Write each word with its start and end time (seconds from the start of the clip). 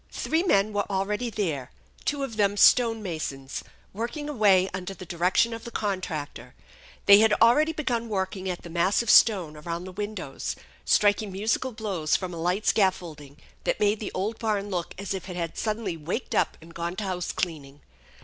Three 0.11 0.41
men 0.41 0.73
were 0.73 0.89
already 0.89 1.29
there, 1.29 1.69
two 2.05 2.23
of 2.23 2.35
them 2.35 2.57
stone 2.57 3.03
masons, 3.03 3.63
working 3.93 4.27
away 4.27 4.67
under 4.73 4.95
the 4.95 5.05
direction 5.05 5.53
of 5.53 5.63
the 5.63 5.69
contractor. 5.69 6.55
Thej 7.07 7.19
had 7.19 7.33
already 7.39 7.71
begun 7.71 8.09
working 8.09 8.49
at 8.49 8.63
the 8.63 8.69
massive 8.71 9.11
stone 9.11 9.55
around 9.55 9.83
the 9.85 9.91
windows, 9.91 10.55
striking 10.85 11.31
musical 11.31 11.71
blows 11.71 12.15
from 12.15 12.33
a 12.33 12.37
light 12.41 12.65
scaffolding 12.65 13.37
that 13.63 13.79
made 13.79 13.99
the 13.99 14.11
old 14.15 14.39
barn 14.39 14.71
look 14.71 14.95
as 14.97 15.13
if 15.13 15.29
it 15.29 15.35
had 15.35 15.55
suddenly 15.55 15.95
waked 15.95 16.33
up 16.33 16.57
and 16.63 16.73
gone 16.73 16.95
to 16.95 17.03
house 17.03 17.31
cleaning. 17.31 17.81